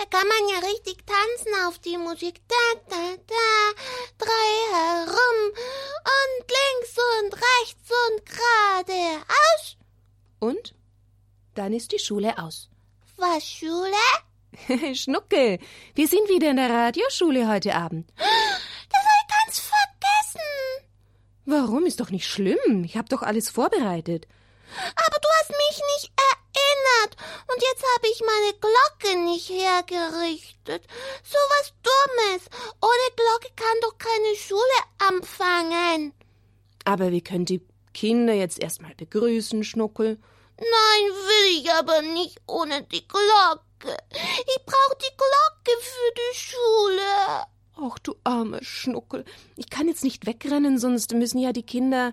[0.00, 2.40] Da kann man ja richtig tanzen auf die Musik.
[2.48, 3.82] Da, da, da,
[4.16, 5.52] drei herum
[6.16, 9.76] und links und rechts und geradeaus.
[10.38, 10.74] Und?
[11.54, 12.70] Dann ist die Schule aus.
[13.18, 14.94] Was, Schule?
[14.94, 15.58] Schnuckel,
[15.94, 18.10] wir sind wieder in der Radioschule heute Abend.
[18.16, 20.88] Das habe ich ganz vergessen.
[21.44, 21.84] Warum?
[21.84, 22.84] Ist doch nicht schlimm.
[22.84, 24.26] Ich habe doch alles vorbereitet.
[24.96, 26.12] Aber du hast mich nicht
[26.80, 27.16] erinnert.
[27.48, 30.84] Und jetzt habe ich meine Glocke nicht hergerichtet.
[31.22, 32.48] So was Dummes.
[32.80, 34.60] Ohne Glocke kann doch keine Schule
[34.98, 36.12] anfangen.
[36.84, 40.18] Aber wir können die Kinder jetzt erstmal begrüßen, Schnuckel.
[40.58, 43.96] Nein, will ich aber nicht ohne die Glocke.
[44.46, 47.46] Ich brauche die Glocke für die Schule.
[47.82, 49.24] Ach, du arme Schnuckel.
[49.56, 52.12] Ich kann jetzt nicht wegrennen, sonst müssen ja die Kinder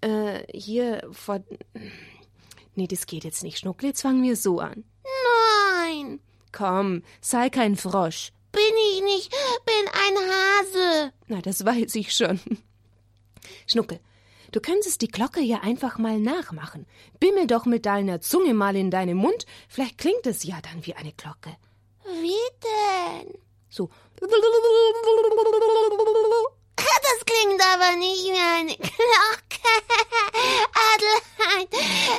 [0.00, 1.40] äh, hier vor.
[2.74, 3.88] Nee, das geht jetzt nicht, Schnuckel.
[3.88, 4.84] Jetzt fangen wir so an.
[5.04, 6.20] Nein.
[6.52, 8.32] Komm, sei kein Frosch.
[8.52, 9.30] Bin ich nicht,
[9.64, 11.12] bin ein Hase.
[11.28, 12.40] Na, das weiß ich schon.
[13.66, 14.00] Schnuckel,
[14.50, 16.86] du könntest die Glocke ja einfach mal nachmachen.
[17.20, 20.94] Bimmel doch mit deiner Zunge mal in deinem Mund, vielleicht klingt es ja dann wie
[20.94, 21.56] eine Glocke.
[22.04, 22.34] Wie
[23.22, 23.38] denn?
[23.68, 23.90] So.
[27.10, 29.60] Das klingt aber nicht wie eine Glocke.
[30.92, 31.68] Adelheid,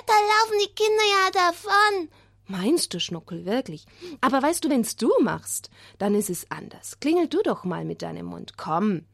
[0.05, 2.09] da laufen die Kinder ja davon.
[2.47, 3.85] Meinst du, Schnuckel, wirklich?
[4.19, 6.99] Aber weißt du, wenn's du machst, dann ist es anders.
[6.99, 8.57] Klingel du doch mal mit deinem Mund.
[8.57, 9.05] Komm.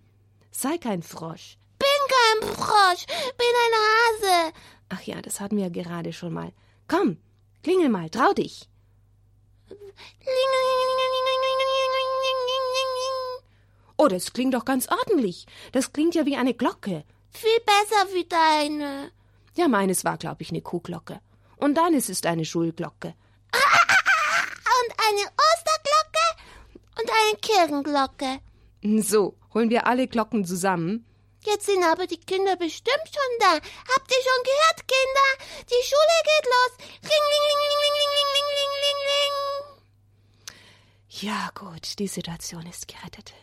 [0.52, 1.58] Sei kein Frosch.
[1.78, 4.54] Bin kein Frosch, bin ein Hase.
[4.90, 6.52] Ach ja, das hatten wir ja gerade schon mal.
[6.88, 7.18] Komm,
[7.62, 8.68] klingel mal, trau dich.
[13.98, 15.46] Oh, das klingt doch ganz ordentlich.
[15.72, 17.04] Das klingt ja wie eine Glocke.
[17.32, 19.12] Viel besser wie deine.
[19.56, 21.20] Ja, meines war, glaube ich, eine Kuhglocke.
[21.56, 23.16] Und deines ist eine Schulglocke.
[24.80, 26.28] Und eine Osterglocke
[27.00, 28.40] und eine Kirchenglocke.
[29.02, 31.06] So, holen wir alle Glocken zusammen.
[31.44, 33.54] Jetzt sind aber die Kinder bestimmt schon da.
[33.54, 35.30] Habt ihr schon gehört, Kinder?
[35.64, 36.78] Die Schule geht los.
[37.02, 39.78] Ring, ling, ling, ling, ling, ling, ling, ling, ling, ling.
[41.10, 43.34] Ja, gut, die Situation ist gerettet.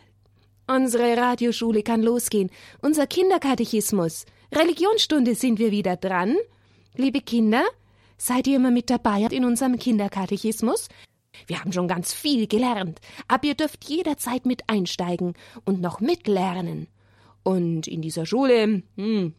[0.67, 2.49] Unsere Radioschule kann losgehen.
[2.81, 4.25] Unser Kinderkatechismus.
[4.51, 6.35] Religionsstunde sind wir wieder dran.
[6.95, 7.63] Liebe Kinder,
[8.17, 10.87] seid ihr immer mit dabei in unserem Kinderkatechismus?
[11.45, 15.33] Wir haben schon ganz viel gelernt, aber ihr dürft jederzeit mit einsteigen
[15.65, 16.87] und noch mitlernen.
[17.43, 19.33] Und in dieser Schule, hm,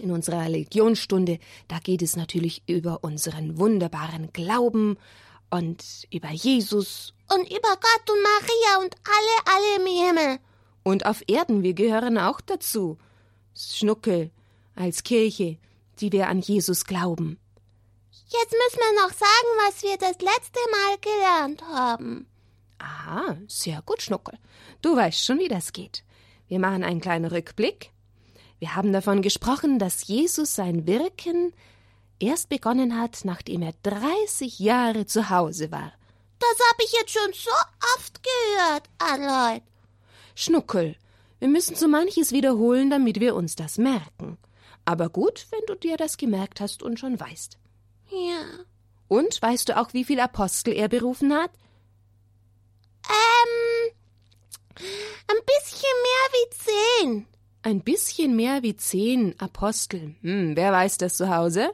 [0.00, 1.38] in unserer Religionsstunde,
[1.68, 4.96] da geht es natürlich über unseren wunderbaren Glauben
[5.50, 10.38] und über Jesus Und über Gott und Maria und alle, alle im Himmel.
[10.82, 12.98] Und auf Erden, wir gehören auch dazu.
[13.54, 14.30] Schnuckel
[14.74, 15.58] als Kirche,
[16.00, 17.38] die wir an Jesus glauben.
[18.10, 22.26] Jetzt müssen wir noch sagen, was wir das letzte Mal gelernt haben.
[22.78, 24.38] Aha, sehr gut, Schnuckel.
[24.80, 26.02] Du weißt schon, wie das geht.
[26.48, 27.90] Wir machen einen kleinen Rückblick.
[28.58, 31.52] Wir haben davon gesprochen, dass Jesus sein Wirken
[32.18, 35.92] erst begonnen hat, nachdem er 30 Jahre zu Hause war.
[36.38, 37.50] Das habe ich jetzt schon so
[37.96, 39.62] oft gehört, Adelheid.
[40.34, 40.96] Schnuckel,
[41.38, 44.38] wir müssen so manches wiederholen, damit wir uns das merken.
[44.84, 47.58] Aber gut, wenn du dir das gemerkt hast und schon weißt.
[48.10, 48.64] Ja.
[49.08, 51.50] Und weißt du auch, wie viele Apostel er berufen hat?
[53.08, 53.92] Ähm,
[55.28, 57.26] ein bisschen mehr wie zehn.
[57.62, 60.14] Ein bisschen mehr wie zehn Apostel.
[60.22, 61.72] Hm, wer weiß das zu Hause?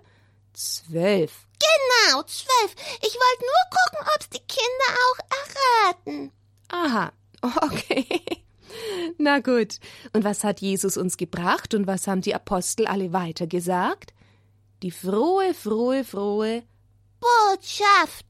[0.53, 1.47] Zwölf.
[1.59, 2.75] Genau, zwölf.
[3.01, 5.19] Ich wollte nur gucken, ob's die Kinder auch
[6.07, 6.33] erraten.
[6.69, 8.45] Aha, okay.
[9.19, 9.79] Na gut.
[10.13, 14.13] Und was hat Jesus uns gebracht und was haben die Apostel alle weitergesagt?
[14.83, 16.63] Die frohe, frohe, frohe.
[17.21, 18.27] Botschaft.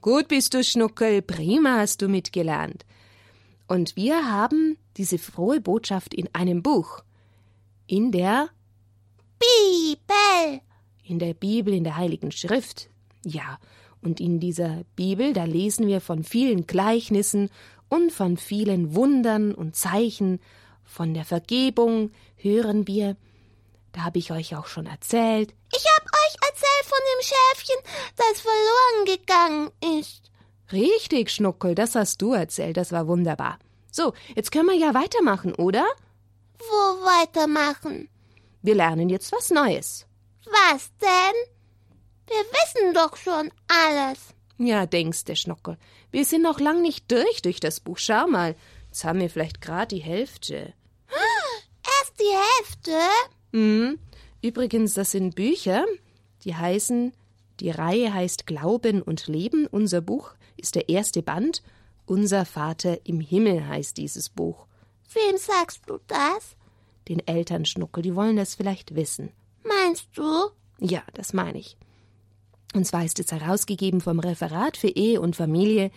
[0.00, 1.22] Gut bist du, Schnuckel.
[1.22, 2.84] Prima hast du mitgelernt.
[3.66, 7.02] Und wir haben diese frohe Botschaft in einem Buch.
[7.86, 8.48] In der,
[9.38, 10.60] Bibel.
[11.04, 12.90] in der Bibel, in der Heiligen Schrift.
[13.24, 13.58] Ja.
[14.00, 17.50] Und in dieser Bibel, da lesen wir von vielen Gleichnissen
[17.88, 20.40] und von vielen Wundern und Zeichen,
[20.84, 23.16] von der Vergebung hören wir.
[23.92, 25.54] Da habe ich euch auch schon erzählt.
[25.74, 27.76] Ich hab euch erzählt von dem Schäfchen,
[28.16, 30.30] das verloren gegangen ist.
[30.72, 33.58] Richtig, Schnuckel, das hast du erzählt, das war wunderbar.
[33.90, 35.86] So, jetzt können wir ja weitermachen, oder?
[36.58, 38.08] Wo weitermachen?
[38.62, 40.06] Wir lernen jetzt was Neues.
[40.44, 41.34] Was denn?
[42.26, 44.34] Wir wissen doch schon alles.
[44.58, 45.78] Ja, denkst der Schnuckel.
[46.10, 47.98] Wir sind noch lang nicht durch durch das Buch.
[47.98, 48.54] Schau mal,
[48.88, 50.72] jetzt haben wir vielleicht gerade die Hälfte.
[51.84, 52.98] Erst die Hälfte?
[53.52, 53.98] Mhm.
[54.42, 55.84] Übrigens, das sind Bücher,
[56.44, 57.12] die heißen,
[57.60, 59.66] die Reihe heißt Glauben und Leben.
[59.66, 61.62] Unser Buch ist der erste Band
[62.06, 64.66] Unser Vater im Himmel heißt dieses Buch.
[65.12, 66.56] Wem sagst du das?
[67.08, 69.32] Den Eltern Schnuckel, die wollen das vielleicht wissen.
[69.64, 70.50] Meinst du?
[70.78, 71.76] Ja, das meine ich.
[72.74, 75.90] Und zwar ist es herausgegeben vom Referat für Ehe und Familie,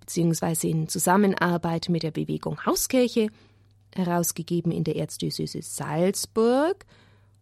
[0.00, 3.28] beziehungsweise in Zusammenarbeit mit der Bewegung Hauskirche,
[3.94, 6.84] herausgegeben in der Erzdiözese Salzburg.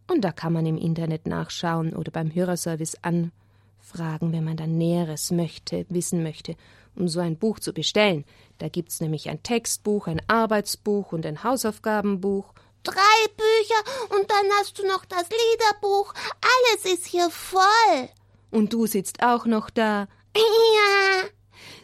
[0.07, 5.31] Und da kann man im Internet nachschauen oder beim Hörerservice anfragen, wenn man dann Näheres
[5.31, 6.55] möchte, wissen möchte,
[6.95, 8.25] um so ein Buch zu bestellen.
[8.57, 12.53] Da gibt's nämlich ein Textbuch, ein Arbeitsbuch und ein Hausaufgabenbuch.
[12.83, 12.93] Drei
[13.35, 16.13] Bücher und dann hast du noch das Liederbuch.
[16.41, 18.09] Alles ist hier voll.
[18.51, 20.07] Und du sitzt auch noch da.
[20.35, 21.29] Ja.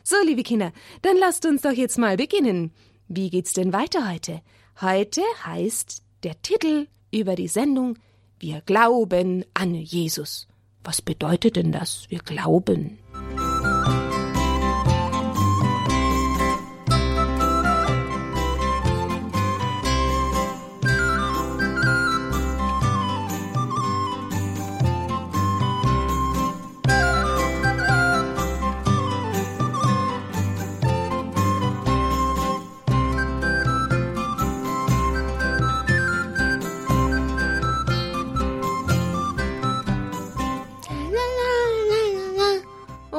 [0.04, 0.72] So, liebe Kinder,
[1.02, 2.72] dann lasst uns doch jetzt mal beginnen.
[3.08, 4.42] Wie geht's denn weiter heute?
[4.82, 7.98] Heute heißt der Titel über die Sendung
[8.40, 10.48] Wir glauben an Jesus.
[10.84, 12.06] Was bedeutet denn das?
[12.10, 13.00] Wir glauben.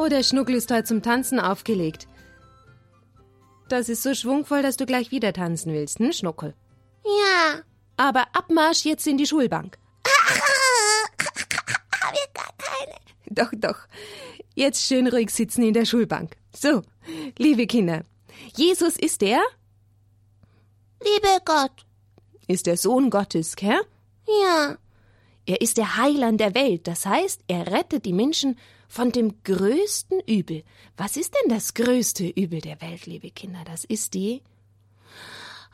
[0.04, 2.08] Oh, der Schnuckel ist heute zum Tanzen aufgelegt.
[3.70, 6.54] Das ist so schwungvoll, dass du gleich wieder tanzen willst, hm, Schnuckel?
[7.04, 7.62] Ja.
[7.96, 9.78] Aber Abmarsch jetzt in die Schulbank.
[12.02, 12.96] Hab ich gar keine.
[13.30, 13.78] Doch, doch.
[14.54, 16.36] Jetzt schön ruhig sitzen in der Schulbank.
[16.54, 16.82] So,
[17.38, 18.04] liebe Kinder,
[18.56, 19.40] Jesus ist der?
[21.02, 21.86] Liebe Gott.
[22.46, 23.80] Ist der Sohn Gottes, gell?
[24.42, 24.76] Ja.
[25.46, 28.58] Er ist der Heiland der Welt, das heißt, er rettet die Menschen
[28.94, 30.62] von dem größten Übel.
[30.96, 33.58] Was ist denn das größte Übel der Welt, liebe Kinder?
[33.64, 34.40] Das ist die.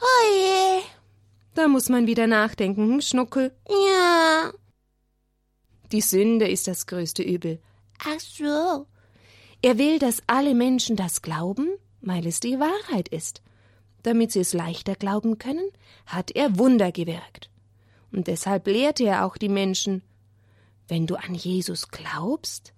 [0.01, 0.81] Oh je.
[1.55, 3.55] Da muss man wieder nachdenken, hm, Schnuckel.
[3.69, 4.51] Ja.
[5.93, 7.61] Die Sünde ist das größte Übel.
[7.99, 8.87] Ach so.
[9.61, 11.69] Er will, dass alle Menschen das glauben,
[12.01, 13.43] weil es die Wahrheit ist.
[14.03, 15.69] Damit sie es leichter glauben können,
[16.07, 17.51] hat er Wunder gewirkt.
[18.13, 20.01] Und deshalb lehrte er auch die Menschen,
[20.89, 22.73] wenn du an Jesus glaubst,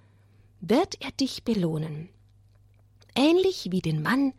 [0.63, 2.09] wird er dich belohnen.
[3.15, 4.33] Ähnlich wie den Mann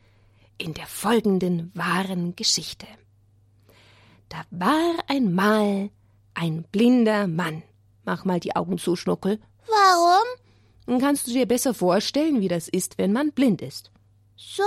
[0.58, 2.88] in der folgenden wahren Geschichte.
[4.30, 5.92] Da war einmal
[6.34, 7.62] ein blinder Mann.
[8.06, 9.40] Mach mal die Augen zu, Schnuckel.
[9.68, 10.26] Warum?
[10.88, 13.92] Dann kannst du dir besser vorstellen, wie das ist, wenn man blind ist.
[14.36, 14.64] So?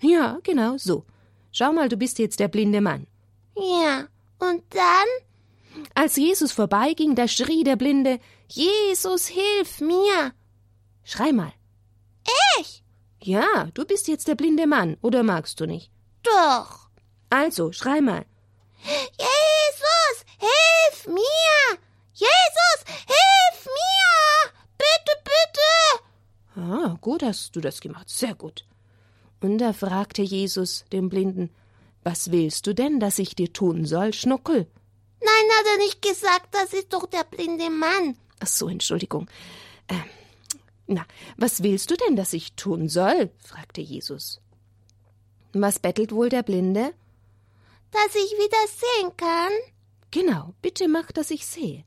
[0.00, 1.04] Ja, genau so.
[1.52, 3.06] Schau mal, du bist jetzt der blinde Mann.
[3.56, 4.06] Ja.
[4.38, 5.08] Und dann?
[5.94, 8.18] Als Jesus vorbeiging, da schrie der Blinde,
[8.48, 10.32] Jesus, hilf mir!
[11.02, 11.52] Schrei mal.
[12.58, 12.82] Ich?
[13.22, 15.90] Ja, du bist jetzt der blinde Mann, oder magst du nicht?
[16.22, 16.88] Doch.
[17.30, 18.24] Also, schrei mal.
[18.84, 21.78] Jesus, hilf mir!
[22.12, 24.52] Jesus, hilf mir!
[24.78, 26.70] Bitte, bitte!
[26.70, 28.66] Ah, gut hast du das gemacht, sehr gut.
[29.40, 31.50] Und da fragte Jesus den Blinden,
[32.02, 34.66] was willst du denn, dass ich dir tun soll, Schnuckel?
[35.20, 38.16] Nein, hat er nicht gesagt, das ist doch der blinde Mann.
[38.40, 39.28] Ach so, Entschuldigung.
[39.88, 40.04] Ähm,
[40.86, 41.06] na,
[41.36, 43.30] was willst du denn, dass ich tun soll?
[43.38, 44.40] fragte Jesus.
[45.52, 46.92] Was bettelt wohl der Blinde?
[47.90, 49.52] Dass ich wieder sehen kann.
[50.10, 51.84] Genau, bitte mach, dass ich sehe.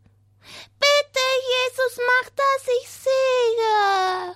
[0.80, 4.36] Bitte, Jesus, mach, dass ich sehe.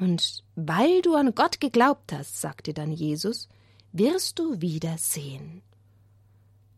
[0.00, 3.48] Und weil du an Gott geglaubt hast, sagte dann Jesus,
[3.92, 5.62] wirst du wieder sehen.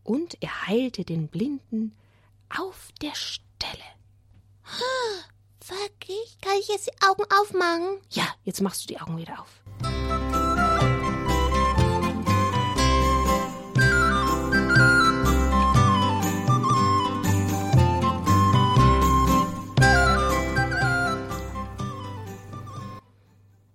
[0.05, 1.95] Und er heilte den Blinden
[2.55, 3.41] auf der Stelle.
[5.67, 6.37] Wirklich?
[6.41, 7.97] Kann ich jetzt die Augen aufmachen?
[8.11, 9.63] Ja, jetzt machst du die Augen wieder auf.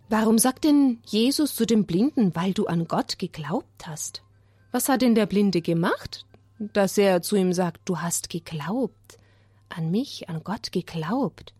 [0.08, 4.22] Warum sagt denn Jesus zu dem Blinden, weil du an Gott geglaubt hast?
[4.72, 6.26] Was hat denn der Blinde gemacht,
[6.58, 9.18] dass er zu ihm sagt, du hast geglaubt,
[9.68, 11.54] an mich, an Gott geglaubt?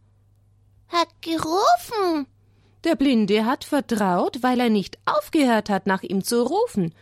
[0.89, 2.27] Hat gerufen.
[2.85, 6.95] Der Blinde hat vertraut, weil er nicht aufgehört hat, nach ihm zu rufen.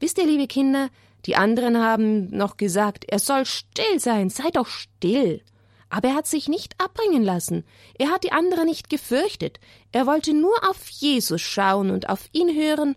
[0.00, 0.88] Wisst ihr, liebe Kinder,
[1.26, 5.42] die anderen haben noch gesagt, er soll still sein, sei doch still.
[5.88, 7.64] Aber er hat sich nicht abbringen lassen.
[7.98, 9.60] Er hat die anderen nicht gefürchtet.
[9.92, 12.96] Er wollte nur auf Jesus schauen und auf ihn hören.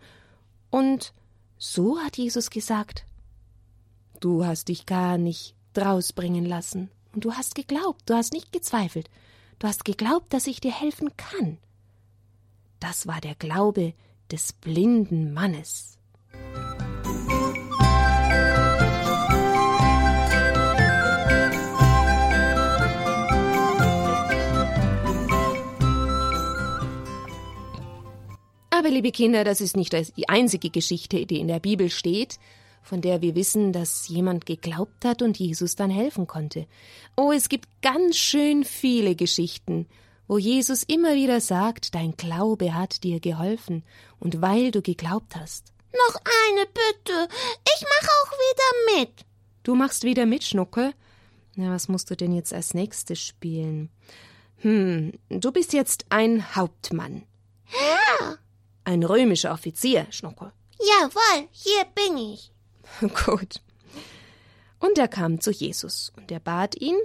[0.72, 1.14] Und
[1.58, 3.06] so hat Jesus gesagt:
[4.20, 6.90] Du hast dich gar nicht drausbringen lassen.
[7.14, 9.10] Und du hast geglaubt, du hast nicht gezweifelt.
[9.60, 11.58] Du hast geglaubt, dass ich dir helfen kann.
[12.80, 13.94] Das war der Glaube
[14.32, 15.97] des blinden Mannes.
[28.78, 32.38] Aber liebe Kinder, das ist nicht die einzige Geschichte, die in der Bibel steht,
[32.84, 36.68] von der wir wissen, dass jemand geglaubt hat und Jesus dann helfen konnte.
[37.16, 39.88] Oh, es gibt ganz schön viele Geschichten,
[40.28, 43.84] wo Jesus immer wieder sagt, dein Glaube hat dir geholfen,
[44.20, 45.74] und weil du geglaubt hast.
[45.92, 47.28] Noch eine bitte.
[47.76, 49.26] Ich mache auch wieder mit.
[49.64, 50.94] Du machst wieder mit, Schnucke?
[51.56, 53.90] Na, was musst du denn jetzt als nächstes spielen?
[54.58, 57.24] Hm, du bist jetzt ein Hauptmann.
[57.72, 58.07] Ja.
[58.88, 60.54] Ein römischer Offizier, Schnucke.
[60.80, 62.54] Jawohl, hier bin ich.
[63.26, 63.60] Gut.
[64.80, 66.96] Und er kam zu Jesus, und er bat ihn,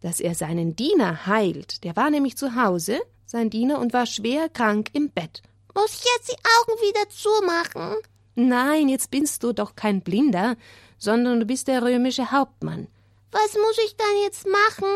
[0.00, 1.84] dass er seinen Diener heilt.
[1.84, 5.42] Der war nämlich zu Hause, sein Diener, und war schwer krank im Bett.
[5.74, 7.98] Muss ich jetzt die Augen wieder zumachen?
[8.34, 10.56] Nein, jetzt bist du doch kein Blinder,
[10.96, 12.88] sondern du bist der römische Hauptmann.
[13.30, 14.88] Was muss ich dann jetzt machen?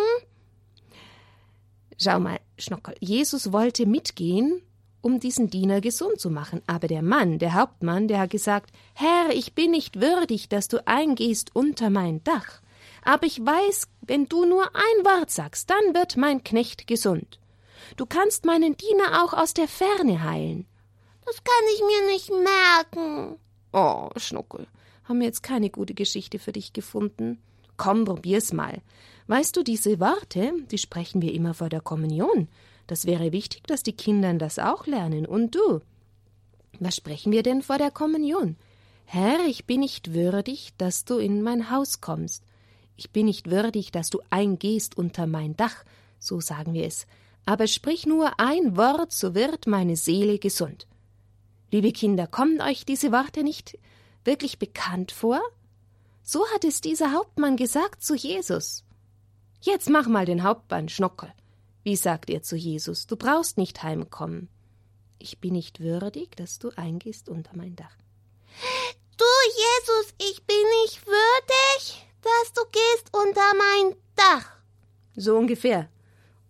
[1.99, 4.63] Schau mal, Schnockel, Jesus wollte mitgehen,
[5.03, 6.63] um diesen Diener gesund zu machen.
[6.67, 10.87] Aber der Mann, der Hauptmann, der hat gesagt, Herr, ich bin nicht würdig, dass du
[10.87, 12.61] eingehst unter mein Dach.
[13.03, 17.39] Aber ich weiß, wenn du nur ein Wort sagst, dann wird mein Knecht gesund.
[17.97, 20.67] Du kannst meinen Diener auch aus der Ferne heilen.
[21.25, 23.39] Das kann ich mir nicht merken.
[23.73, 24.67] Oh, Schnuckel,
[25.05, 27.41] haben wir jetzt keine gute Geschichte für dich gefunden?
[27.77, 28.83] Komm, probier's mal.
[29.27, 32.49] Weißt du, diese Worte, die sprechen wir immer vor der Kommunion.
[32.91, 35.25] Das wäre wichtig, dass die Kinder das auch lernen.
[35.25, 35.81] Und du?
[36.81, 38.57] Was sprechen wir denn vor der Kommunion?
[39.05, 42.43] Herr, ich bin nicht würdig, dass du in mein Haus kommst.
[42.97, 45.85] Ich bin nicht würdig, dass du eingehst unter mein Dach,
[46.19, 47.07] so sagen wir es.
[47.47, 50.89] Aber sprich nur ein Wort, so wird meine Seele gesund.
[51.71, 53.79] Liebe Kinder, kommen euch diese Worte nicht
[54.25, 55.41] wirklich bekannt vor?
[56.25, 58.83] So hat es dieser Hauptmann gesagt zu Jesus.
[59.61, 61.33] Jetzt mach mal den Hauptmann, Schnockel.
[61.83, 64.49] Wie sagt er zu Jesus, du brauchst nicht heimkommen.
[65.19, 67.97] Ich bin nicht würdig, dass du eingehst unter mein Dach.
[69.17, 74.51] Du, Jesus, ich bin nicht würdig, dass du gehst unter mein Dach.
[75.17, 75.89] So ungefähr.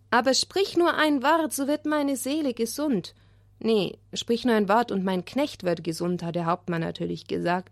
[0.09, 3.15] Aber sprich nur ein Wort, so wird meine Seele gesund.
[3.59, 7.71] Nee, sprich nur ein Wort und mein Knecht wird gesund, hat der Hauptmann natürlich gesagt.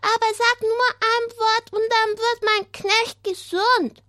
[0.00, 4.02] Aber sag nur ein Wort und dann wird mein Knecht gesund.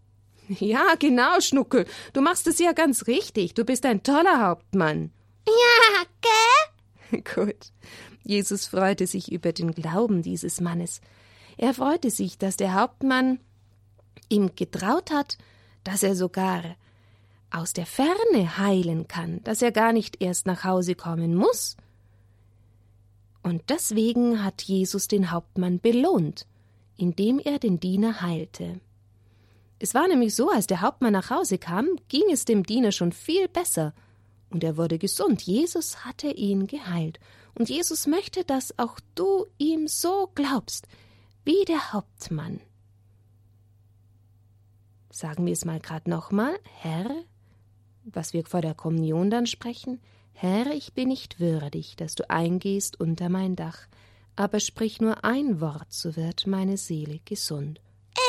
[0.59, 1.85] Ja, genau, Schnuckel.
[2.13, 3.53] Du machst es ja ganz richtig.
[3.53, 5.11] Du bist ein toller Hauptmann.
[5.47, 7.21] Ja, gell?
[7.35, 7.71] Gut.
[8.23, 11.01] Jesus freute sich über den Glauben dieses Mannes.
[11.57, 13.39] Er freute sich, dass der Hauptmann
[14.29, 15.37] ihm getraut hat,
[15.83, 16.63] dass er sogar
[17.51, 21.77] aus der Ferne heilen kann, dass er gar nicht erst nach Hause kommen muss.
[23.41, 26.45] Und deswegen hat Jesus den Hauptmann belohnt,
[26.97, 28.79] indem er den Diener heilte.
[29.79, 33.13] Es war nämlich so, als der Hauptmann nach Hause kam, ging es dem Diener schon
[33.13, 33.93] viel besser,
[34.49, 35.41] und er wurde gesund.
[35.43, 37.19] Jesus hatte ihn geheilt,
[37.55, 40.87] und Jesus möchte, dass auch du ihm so glaubst,
[41.45, 42.59] wie der Hauptmann.
[45.11, 47.09] Sagen wir es mal grad nochmal, Herr,
[48.03, 49.99] was wir vor der Kommunion dann sprechen,
[50.33, 53.87] Herr, ich bin nicht würdig, dass du eingehst unter mein Dach,
[54.35, 57.81] aber sprich nur ein Wort, so wird meine Seele gesund.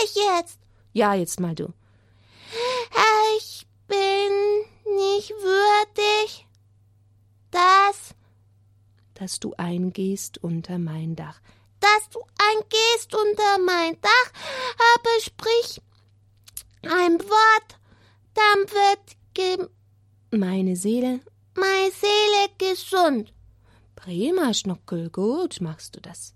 [0.05, 0.59] Ich jetzt.
[0.93, 1.73] Ja, jetzt mal du.
[3.37, 4.33] Ich bin
[4.97, 6.47] nicht würdig,
[7.51, 8.15] dass.
[9.15, 11.41] Dass du eingehst unter mein Dach.
[11.81, 14.33] Dass du eingehst unter mein Dach,
[14.97, 15.81] aber sprich
[16.83, 17.79] ein Wort,
[18.35, 19.69] dann wird ge
[20.31, 21.21] meine Seele.
[21.55, 23.33] Meine Seele gesund.
[23.97, 26.35] Prima, Schnuckel, gut machst du das.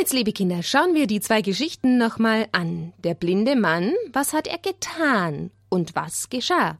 [0.00, 2.94] Jetzt, liebe Kinder, schauen wir die zwei Geschichten nochmal an.
[3.04, 6.78] Der blinde Mann, was hat er getan und was geschah?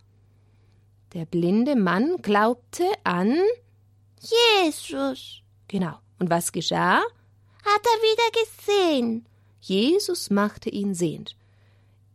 [1.13, 3.39] Der blinde Mann glaubte an
[4.65, 5.43] Jesus.
[5.69, 5.99] Genau.
[6.19, 6.97] Und was geschah?
[6.97, 9.27] Hat er wieder gesehen.
[9.61, 11.37] Jesus machte ihn sehend.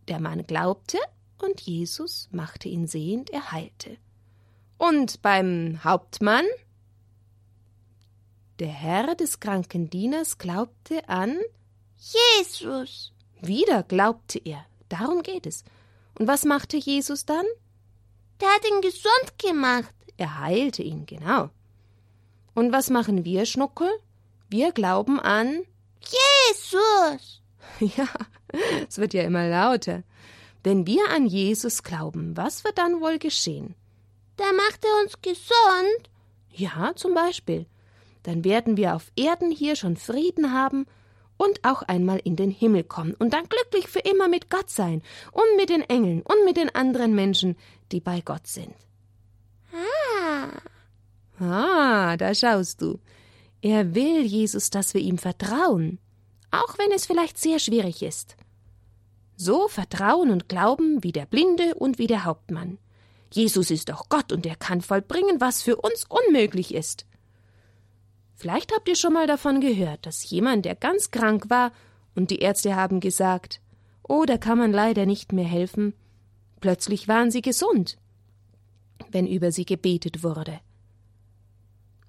[0.08, 0.98] Der Mann glaubte
[1.38, 3.98] und Jesus machte ihn sehend, er heilte.
[4.80, 6.46] Und beim Hauptmann?
[8.60, 11.40] Der Herr des kranken Dieners glaubte an
[11.98, 13.12] Jesus.
[13.42, 14.66] Wieder glaubte er.
[14.88, 15.66] Darum geht es.
[16.18, 17.46] Und was machte Jesus dann?
[18.40, 19.94] Der hat ihn gesund gemacht.
[20.16, 21.50] Er heilte ihn, genau.
[22.54, 23.90] Und was machen wir, Schnuckel?
[24.50, 25.64] Wir glauben an
[26.02, 27.42] Jesus.
[27.98, 28.08] Ja,
[28.88, 30.04] es wird ja immer lauter.
[30.64, 33.76] Wenn wir an Jesus glauben, was wird dann wohl geschehen?
[34.38, 36.10] Da macht er uns gesund.
[36.52, 37.66] Ja, zum Beispiel.
[38.26, 40.88] Dann werden wir auf Erden hier schon Frieden haben
[41.38, 45.04] und auch einmal in den Himmel kommen und dann glücklich für immer mit Gott sein
[45.32, 47.56] und mit den Engeln und mit den anderen Menschen,
[47.92, 48.74] die bei Gott sind.
[49.72, 51.44] Ah.
[51.44, 53.00] Ah, da schaust du.
[53.62, 56.00] Er will, Jesus, dass wir ihm vertrauen,
[56.50, 58.38] auch wenn es vielleicht sehr schwierig ist.
[59.36, 62.80] So vertrauen und glauben wie der Blinde und wie der Hauptmann.
[63.32, 67.06] Jesus ist doch Gott und er kann vollbringen, was für uns unmöglich ist.
[68.46, 71.72] Vielleicht habt ihr schon mal davon gehört, dass jemand, der ganz krank war,
[72.14, 73.60] und die Ärzte haben gesagt,
[74.08, 75.96] oh, da kann man leider nicht mehr helfen,
[76.62, 77.98] plötzlich waren sie gesund,
[79.10, 80.60] wenn über sie gebetet wurde.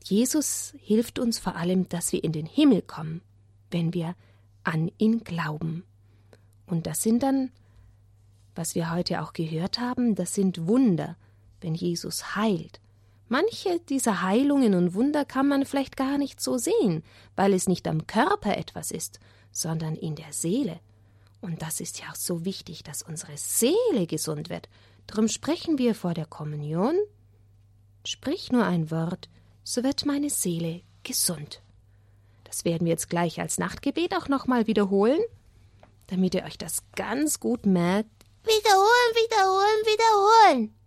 [0.04, 3.22] Jesus hilft uns vor allem, dass wir in den Himmel kommen,
[3.70, 4.14] wenn wir
[4.62, 5.84] an ihn glauben.
[6.66, 7.50] Und das sind dann,
[8.54, 11.16] was wir heute auch gehört haben, das sind Wunder,
[11.62, 12.78] wenn Jesus heilt,
[13.28, 17.02] Manche dieser Heilungen und Wunder kann man vielleicht gar nicht so sehen,
[17.34, 19.18] weil es nicht am Körper etwas ist,
[19.50, 20.78] sondern in der Seele.
[21.40, 24.68] Und das ist ja auch so wichtig, dass unsere Seele gesund wird.
[25.06, 26.96] Drum sprechen wir vor der Kommunion.
[28.04, 29.28] Sprich nur ein Wort,
[29.64, 31.62] so wird meine Seele gesund.
[32.44, 35.20] Das werden wir jetzt gleich als Nachtgebet auch nochmal wiederholen,
[36.06, 38.10] damit ihr euch das ganz gut merkt,
[38.46, 40.15] Wiederholen, wiederholen, wiederholen.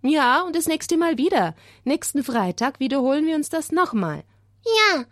[0.02, 1.56] Ja, und das nächste Mal wieder.
[1.84, 4.24] Nächsten Freitag wiederholen wir uns das nochmal.
[4.66, 5.06] Ja, und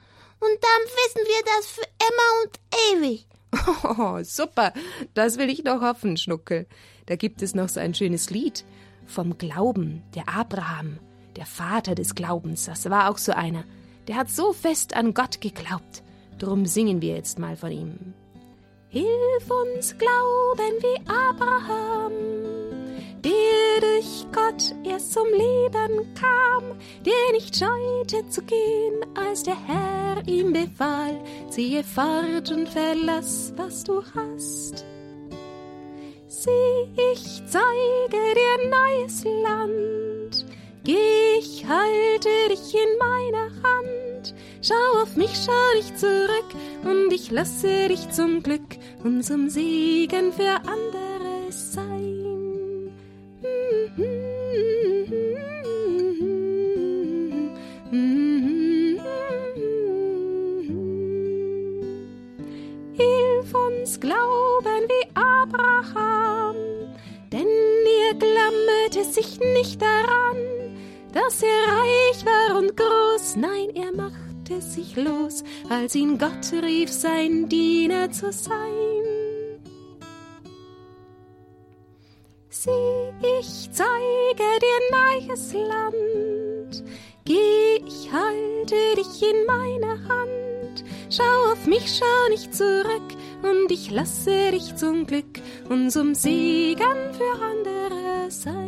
[0.62, 3.28] dann wissen wir das für immer und ewig.
[3.84, 4.74] Oh, super.
[5.14, 6.68] Das will ich doch hoffen, Schnuckel.
[7.06, 8.66] Da gibt es noch so ein schönes Lied
[9.06, 11.00] vom Glauben, der Abraham,
[11.38, 12.66] der Vater des Glaubens.
[12.66, 13.64] Das war auch so einer.
[14.08, 16.04] Der hat so fest an Gott geglaubt.
[16.40, 18.14] Drum singen wir jetzt mal von ihm.
[18.90, 22.12] Hilf uns glauben wie Abraham,
[23.28, 30.26] der durch Gott erst zum Leben kam, der nicht scheute zu gehen, als der Herr
[30.28, 34.86] ihm befahl, ziehe fort und verlass, was du hast.
[36.28, 40.46] Sieh, ich zeige dir neues Land,
[40.84, 46.50] geh, ich halte dich in meiner Hand, schau auf mich, schau nicht zurück,
[46.84, 50.97] und ich lasse dich zum Glück und zum Segen für andere
[74.48, 78.54] machte sich los, als ihn Gott rief, sein Diener zu sein.
[82.50, 82.72] Sieh,
[83.40, 86.84] ich zeige dir neues Land,
[87.26, 93.92] geh, ich halte dich in meiner Hand, schau auf mich, schau nicht zurück, und ich
[93.92, 98.67] lasse dich zum Glück und zum Segen für andere sein.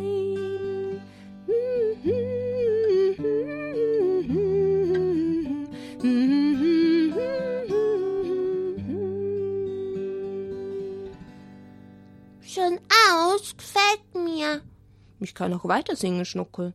[15.30, 16.74] Ich kann auch weiter singen, Schnuckel.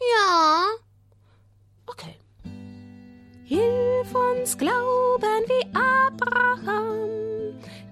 [0.00, 0.64] Ja.
[1.86, 2.16] Okay.
[3.44, 7.08] Hilf uns glauben wie Abraham,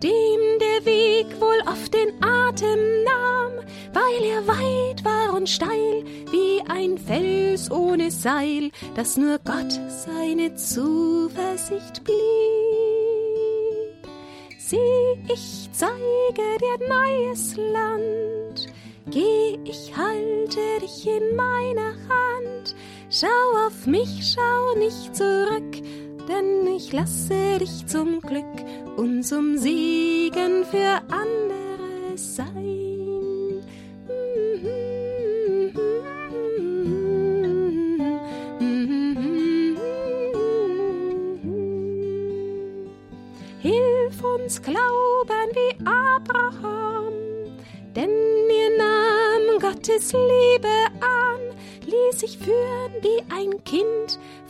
[0.02, 3.52] dem der Weg wohl oft den Atem nahm,
[3.92, 10.56] weil er weit war und steil wie ein Fels ohne Seil, dass nur Gott seine
[10.56, 12.16] Zuversicht blieb.
[14.58, 18.66] Sieh, ich zeige dir neues Land,
[19.06, 22.74] geh, ich halte dich in meiner Hand,
[23.10, 25.82] schau auf mich, schau nicht zurück,
[26.28, 28.44] denn ich lasse dich zum Glück
[28.96, 31.59] und zum Segen für andere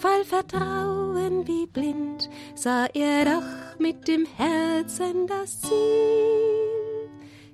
[0.00, 7.10] voll Vertrauen wie blind, sah er doch mit dem Herzen das Ziel.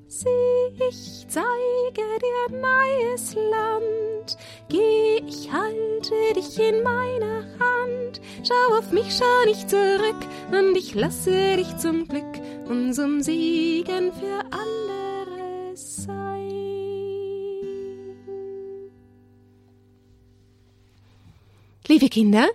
[0.07, 4.39] Sieh, ich zeige dir neues Land.
[4.69, 8.21] Geh, ich halte dich in meiner Hand.
[8.45, 14.13] Schau auf mich, schau nicht zurück, und ich lasse dich zum Glück und zum Siegen
[14.13, 14.56] für
[21.97, 22.47] Liebe Kinder,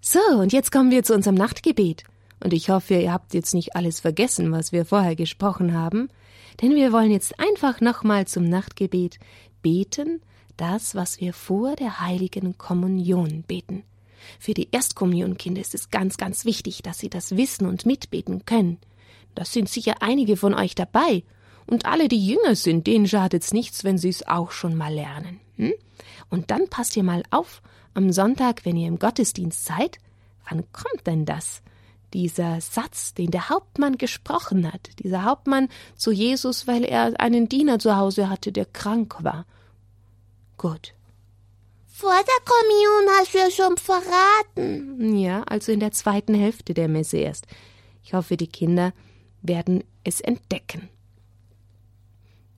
[0.00, 2.04] so, und jetzt kommen wir zu unserem Nachtgebet.
[2.42, 6.08] Und ich hoffe, ihr habt jetzt nicht alles vergessen, was wir vorher gesprochen haben,
[6.62, 9.18] denn wir wollen jetzt einfach nochmal zum Nachtgebet
[9.60, 10.22] beten,
[10.56, 13.82] das, was wir vor der heiligen Kommunion beten.
[14.38, 18.78] Für die Erstkommunionkinder ist es ganz, ganz wichtig, dass sie das wissen und mitbeten können.
[19.34, 21.24] Das sind sicher einige von euch dabei.
[21.66, 25.40] Und alle, die jünger sind, denen schadet's nichts, wenn sie es auch schon mal lernen.
[25.56, 25.74] Hm?
[26.30, 27.60] Und dann passt ihr mal auf,
[27.98, 29.98] am Sonntag, wenn ihr im Gottesdienst seid,
[30.48, 31.62] wann kommt denn das?
[32.14, 37.80] Dieser Satz, den der Hauptmann gesprochen hat, dieser Hauptmann zu Jesus, weil er einen Diener
[37.80, 39.46] zu Hause hatte, der krank war.
[40.56, 40.94] Gut.
[41.88, 45.18] Vor der Kommunion hast du ja schon verraten.
[45.18, 47.48] Ja, also in der zweiten Hälfte der Messe erst.
[48.04, 48.92] Ich hoffe, die Kinder
[49.42, 50.88] werden es entdecken.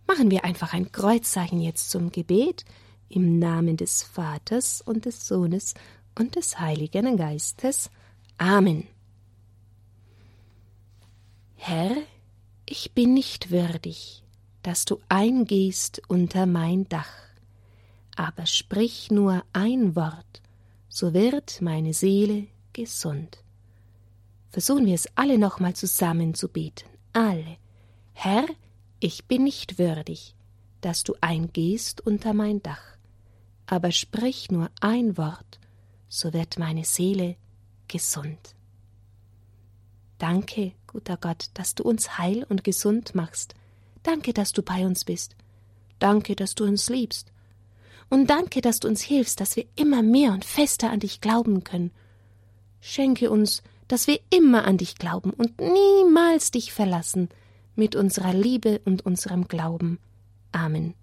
[0.06, 2.66] Machen wir einfach ein Kreuzzeichen jetzt zum Gebet
[3.10, 5.74] im Namen des Vaters und des Sohnes
[6.18, 7.90] und des Heiligen Geistes.
[8.38, 8.86] Amen.
[11.56, 11.94] Herr,
[12.66, 14.22] ich bin nicht würdig,
[14.62, 17.12] dass du eingehst unter mein Dach,
[18.16, 20.42] aber sprich nur ein Wort,
[20.88, 23.42] so wird meine Seele gesund.
[24.50, 26.88] Versuchen wir es alle nochmal zusammen zu beten.
[27.12, 27.56] Alle.
[28.12, 28.46] Herr,
[28.98, 30.34] ich bin nicht würdig,
[30.80, 32.96] dass du eingehst unter mein Dach,
[33.70, 35.60] aber sprich nur ein Wort,
[36.08, 37.36] so wird meine Seele
[37.86, 38.56] gesund.
[40.18, 43.54] Danke, guter Gott, dass du uns heil und gesund machst.
[44.02, 45.36] Danke, dass du bei uns bist.
[46.00, 47.30] Danke, dass du uns liebst.
[48.08, 51.62] Und danke, dass du uns hilfst, dass wir immer mehr und fester an dich glauben
[51.62, 51.92] können.
[52.80, 57.28] Schenke uns, dass wir immer an dich glauben und niemals dich verlassen,
[57.76, 60.00] mit unserer Liebe und unserem Glauben.
[60.50, 60.94] Amen.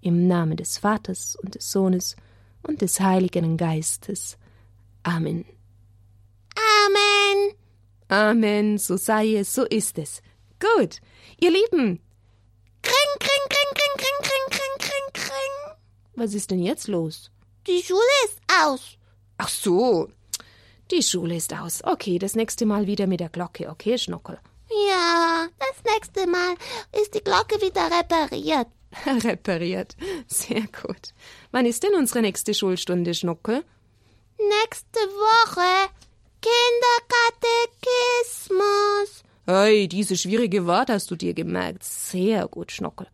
[0.00, 2.16] Im Namen des Vaters und des Sohnes
[2.62, 4.38] und des Heiligen Geistes.
[5.02, 5.44] Amen.
[6.56, 7.54] Amen.
[8.08, 10.22] Amen, so sei es, so ist es.
[10.58, 11.00] Gut,
[11.40, 12.00] ihr Lieben.
[12.82, 15.76] Kring, kring, kring, kring, kring, kring, kring, kring, kring.
[16.14, 17.30] Was ist denn jetzt los?
[17.66, 18.98] Die Schule ist aus.
[19.38, 20.08] Ach so,
[20.90, 21.84] die Schule ist aus.
[21.84, 24.38] Okay, das nächste Mal wieder mit der Glocke, okay, Schnuckel?
[24.88, 26.54] Ja, das nächste Mal
[27.00, 28.66] ist die Glocke wieder repariert.
[29.24, 29.96] repariert.
[30.26, 31.12] Sehr gut.
[31.50, 33.64] Wann ist denn unsere nächste Schulstunde, Schnuckel?
[34.38, 35.90] Nächste Woche.
[36.40, 39.22] Kinderkatechismus.
[39.46, 41.82] Hey, diese schwierige Wort hast du dir gemerkt.
[41.84, 43.06] Sehr gut, Schnuckel.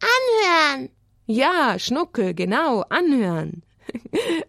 [0.00, 0.90] Anhören.
[1.26, 3.62] Ja, Schnuckel, genau, anhören.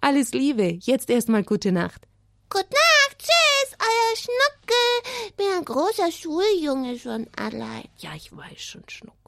[0.00, 2.06] Alles Liebe, jetzt erstmal gute Nacht.
[2.50, 5.32] Gute Nacht, tschüss, euer Schnuckel.
[5.36, 7.88] Bin ein großer Schuljunge schon allein.
[7.98, 9.23] Ja, ich weiß schon, Schnuckel.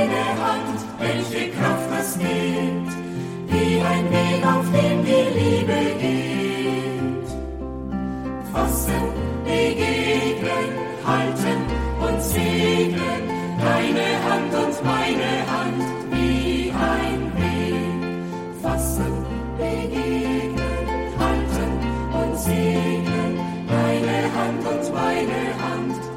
[0.00, 2.90] Und meine Hand, welche Kraft das gibt,
[3.48, 7.28] wie ein Weg, auf dem die Liebe geht.
[8.52, 9.04] Fassen,
[9.44, 10.70] begegnen,
[11.04, 11.60] halten
[12.00, 13.22] und segnen,
[13.58, 15.82] deine Hand und meine Hand,
[16.12, 18.62] wie ein Weg.
[18.62, 19.12] Fassen,
[19.56, 20.84] begegnen,
[21.18, 21.72] halten
[22.20, 26.07] und segnen, deine Hand und meine Hand,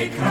[0.00, 0.29] welche Kraft das gibt.